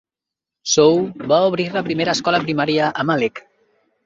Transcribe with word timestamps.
Shaw 0.71 0.97
va 1.33 1.39
obrir 1.49 1.67
la 1.75 1.83
primera 1.89 2.17
escola 2.19 2.41
primària 2.47 2.89
a 2.89 3.07
Malek. 3.13 3.45